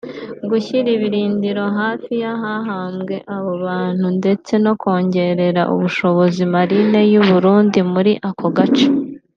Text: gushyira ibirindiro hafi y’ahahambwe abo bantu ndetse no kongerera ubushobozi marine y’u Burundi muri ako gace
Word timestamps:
gushyira 0.49 0.89
ibirindiro 0.97 1.63
hafi 1.79 2.11
y’ahahambwe 2.23 3.15
abo 3.35 3.51
bantu 3.65 4.05
ndetse 4.19 4.51
no 4.63 4.73
kongerera 4.81 5.61
ubushobozi 5.73 6.41
marine 6.53 6.99
y’u 7.13 7.23
Burundi 7.29 7.79
muri 7.93 8.11
ako 8.29 8.47
gace 8.57 8.87